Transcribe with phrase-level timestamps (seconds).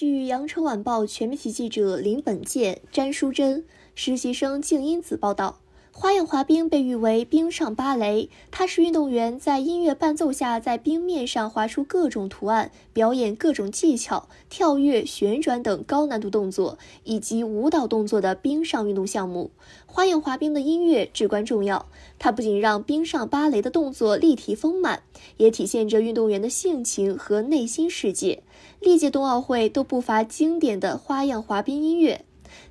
[0.00, 3.64] 据羊城晚报全媒体记者林本健、詹淑珍、
[3.96, 5.58] 实习生静因子报道。
[6.00, 19.50] 花样滑冰被誉为冰上芭蕾，它是运动员在音乐伴奏下在冰面上划出各种图案，表演各种技巧、跳跃、旋转等高难度动作以及舞蹈动作的冰上运动项目。
[19.86, 21.86] 花样滑冰的音乐至关重要，
[22.20, 25.02] 它不仅让冰上芭蕾的动作立体丰满，
[25.38, 28.44] 也体现着运动员的性情和内心世界。
[28.78, 32.24] 历届冬奥会都不乏经典的花样滑冰音乐。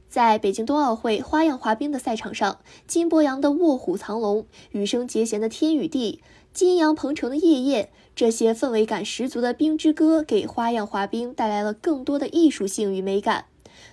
[0.09, 6.21] 在北京冬奥会花样滑冰的赛场上，金博洋的《卧虎藏龙》、羽生结弦的《天与地》、
[6.53, 7.83] 金阳鹏程的《夜宴》，
[8.15, 13.45] 这些氛围感十足的冰之歌，给花样滑冰带来了更多的艺术性与美感。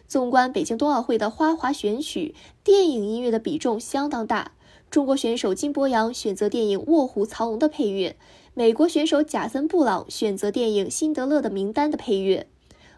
[0.06, 4.52] 纵观北京冬奥会的花滑选曲，电影音乐的比重相当大。
[4.91, 8.16] 中国选手金博洋选择电影《卧虎藏龙》的配乐，
[8.55, 12.46] 美国选手贾森·布朗选择电影《辛德勒的名单》的配乐。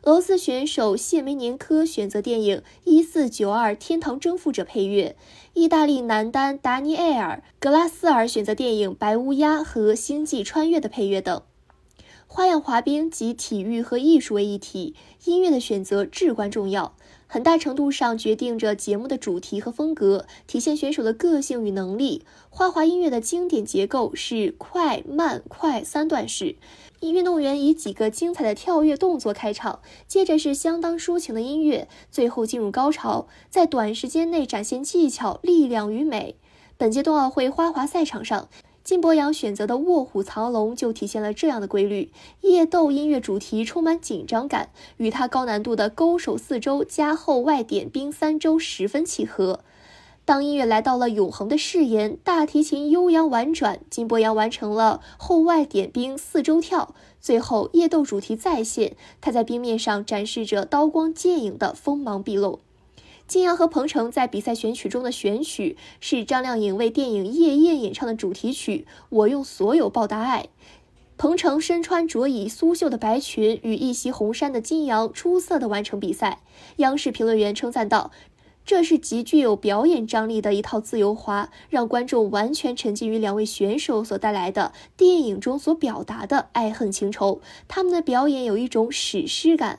[0.06, 5.16] 俄罗斯选手谢梅年科选择电影《一四九二天堂征服者》配乐，
[5.52, 11.42] 意大利男单达尼埃尔·格拉斯尔选择电影《白乌鸦》和《星际穿越》的配乐等。
[12.28, 16.94] 花样滑冰集体育和艺术为一体，音乐的选择至关重要。
[17.26, 22.22] 很大程度上决定着节目的主题和风格，体现选手的个性与能力。
[22.48, 26.54] 花滑音乐的经典结构是快慢快三段式，
[27.00, 36.36] 运动员以几个精彩的跳跃动作开场，接着是相当抒情的音乐，最后进入高潮，在短时间内展现技巧、力量与美。
[36.76, 38.48] 本届冬奥会花滑赛场上。
[38.84, 42.12] 金博洋选择的《卧虎藏龙》就体现了这样的规律。
[42.42, 49.64] 夜斗音乐主题充满紧张感，与他高难度的勾手四周加后外点冰三周十分契合。
[50.26, 56.96] 当音乐来到了永恒的誓言，大提琴悠扬婉转，金博洋完成了后外点冰四周跳。
[57.20, 62.58] 最后，夜斗主题再现，他在冰面上展示着刀光剑影的锋芒毕露。
[63.28, 70.42] 金阳和彭程在比赛选曲中的选曲是张靓颖为电影《夜宴》演唱的主题曲《我用所有报答爱》。
[71.16, 76.40] 彭程身穿着以苏绣的白裙，与一袭红衫的金阳出色的完成比赛。
[76.78, 78.10] 央视评论员称赞道
[78.66, 87.40] ：“这是极具有表演张力的一套自由滑，让观众完全沉浸于两位选手所带来的电影中所表达的爱恨情仇。
[87.68, 89.78] 他们的表演有一种史诗感。”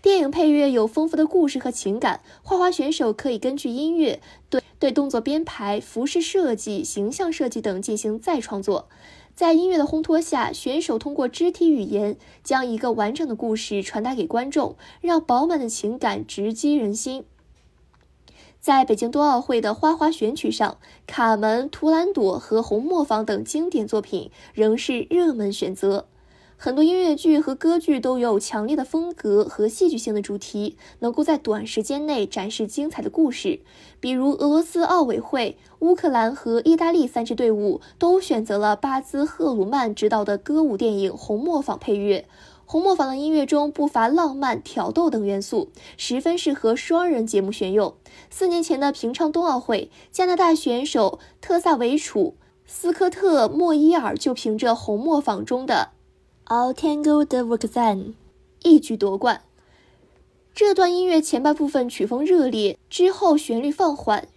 [0.00, 8.88] 电影配乐有丰富的故事和情感，花滑选手可以根据音乐对对动作编排、服饰设计、形象设计等进行再创作。
[9.34, 17.24] 在音乐的烘托下，选手通过肢体语言将一个完整的故事传达给观众，让饱满的情感直击人心。
[18.60, 20.72] 在北京冬奥会的花滑选曲上，
[21.06, 26.06] 《卡门》《图兰朵》和《红磨坊》等经典作品仍是热门选择。
[26.60, 33.60] 很多音乐剧和歌剧都有强烈的风格和戏剧性的主题，能够在短时间内展示精彩的故事。
[34.00, 42.26] 比如，俄罗斯奥委会、乌克兰和意大利三支队伍都选择了巴兹·赫鲁曼执导的歌舞电影《红磨坊》配乐。
[42.70, 47.94] 《红磨坊》的音乐中不乏浪漫、挑逗等元素，十分适合双人节目选用。
[48.28, 52.34] 四年前的平昌冬奥会，加拿大选手特萨维楚、
[52.66, 55.92] 斯科特莫伊尔就凭着《红磨坊》中的。
[56.44, 58.12] All Tango de Roxanne，
[58.62, 59.40] 一举夺冠。
[60.54, 64.28] 这段音乐前半部分曲风热烈，之后旋律放缓，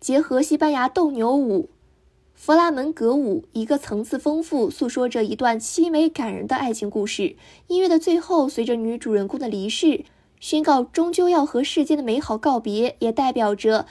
[0.00, 1.68] 结合西班牙斗牛舞、
[2.40, 7.34] 弗拉门戈舞，一个层次丰富，诉说着一段凄美感人的爱情故事。
[7.66, 10.04] 音乐的最后，随着女主人公的离世，
[10.38, 13.86] 宣告终究要和世间的美好告别，也代表着，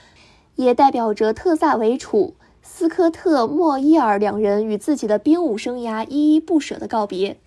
[0.56, 7.38] 也代表着特萨维楚、斯科特莫伊尔两人与自己的冰舞生涯依依不舍的告别。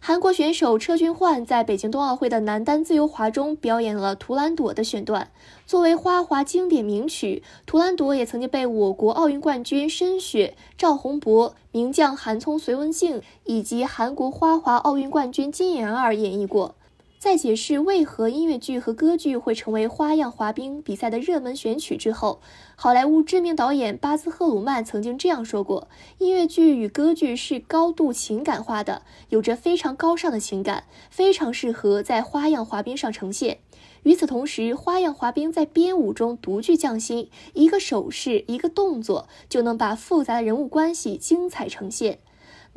[0.00, 5.30] 韩国选手车俊焕在北京冬奥会的男单自由滑中表演了《图兰朵》的选段。
[5.66, 16.76] 作为花滑经典名曲，《图兰朵》也曾经被我国奥运冠军申雪、赵宏博、名将韩聪、隋文静以及韩国花滑奥运冠军金妍儿演绎过。
[17.18, 22.40] 在解释为何音乐剧和歌剧会成为花样滑冰比赛的热门选曲之后，
[22.76, 25.88] 好莱坞知名导演巴兹·赫鲁曼曾经这样说过
[26.18, 33.58] ：“音乐剧与歌剧是高度情感化的，有着非常高尚的情感，非常适合在花样滑冰上呈现。
[34.04, 42.20] 与此同时，花样滑冰在编舞中独具匠心，一个手势、一个动作就能把复杂的人物关系精彩呈现。”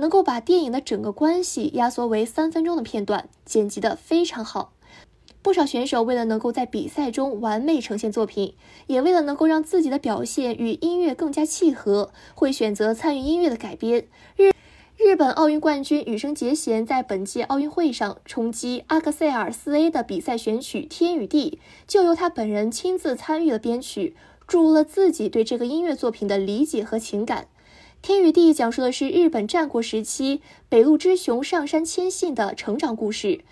[0.02, 4.74] 能够把电影的整个关系压缩为三分钟的片段，剪辑的非常好。
[5.44, 8.56] 不少选手为了能够在比赛中完美呈现作品，
[8.88, 14.08] 也为了能够让自己的表现与音乐更加契合，会选择参与音乐的改编。
[14.36, 14.52] 日
[14.98, 24.16] 日本奥运冠军羽生结弦在本届奥运会上冲击阿克塞尔四 A 的比赛选曲《天与地》，就由他本人亲自参与了编曲，
[24.48, 27.44] 注入了自己对这个音乐作品的理解和情感。
[28.02, 33.44] 《天与地》讲述的是日本战国时期北陆之雄上杉谦信的成长故事，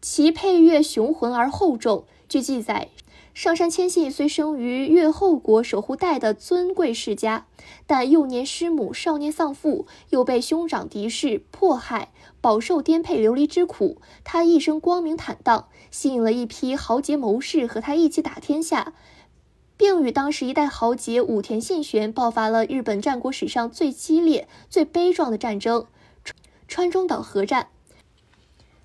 [0.00, 2.04] 其配乐雄浑而厚重。
[2.26, 2.88] 据记载。
[3.34, 7.46] 上杉谦信虽生于越后国守护代的尊贵世家，
[7.86, 12.10] 但幼年失母，少年丧父，又被兄长敌视迫害，
[12.40, 14.00] 饱受颠沛流离之苦。
[14.24, 18.94] 他一生光明坦荡，吸引了一批豪杰谋士和他一起打天下，
[19.80, 25.86] 并与当时一代豪杰武田信玄爆发了日本战国史上最激烈、最悲壮的战争——
[26.68, 27.68] 川中岛合战。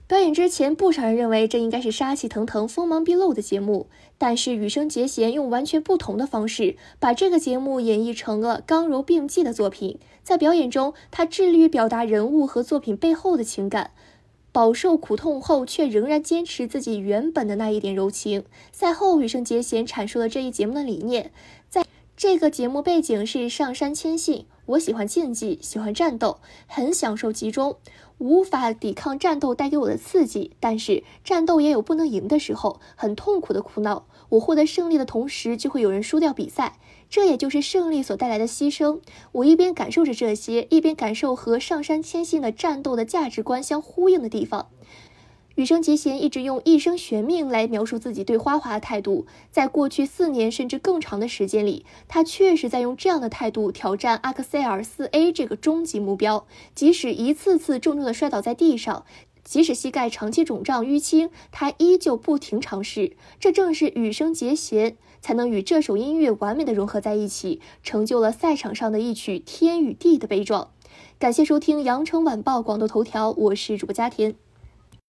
[0.08, 10.00] 表演之前，不少人认为这应该是杀气腾腾、锋芒毕露的节目，但是羽生结弦用完全不同的方式把这个节目演绎成了刚柔并济的作品。
[10.24, 13.92] 在表演中，他致力于表达人物和作品背后的情感，
[14.56, 18.46] 饱受苦痛后却仍然坚持自己原本的那一点柔情。
[18.72, 21.34] 赛后，羽生结弦阐述了这一节目的理念，
[21.68, 21.84] 在
[22.16, 24.46] 这个节目背景是上山谦信。
[24.68, 27.76] 我喜欢竞技，喜欢战斗，很享受集中，
[28.18, 30.52] 无法抵抗战斗带给我的刺激。
[30.62, 34.06] 但是战斗也有不能赢的时候，很痛苦的苦恼。
[34.36, 36.78] 我获得胜利的同时，就会有人输掉比赛，
[37.10, 39.00] 这也就是胜利所带来的牺牲。
[39.32, 44.68] 我一边感受着这些，一边感受和上山千信的战斗的价值观相呼应的地方。
[45.56, 56.46] 羽生结弦一直用一生悬命来描述自己对花滑的态度，在过去四年甚至更长的时间里，他确实在用这样的态度挑战阿克塞尔四 A 这个终极目标。
[56.76, 59.06] 即使一次次重重的摔倒在地上，
[59.46, 63.16] 即使膝盖长期肿胀淤青，他依旧不停尝试。
[63.40, 70.72] 这正是羽生结弦才能与这首音乐完美的融合在一起，成就了赛场上的一曲天与地的悲壮。
[71.20, 74.36] 感谢收听羊城晚报广东头条，我是主播佳田。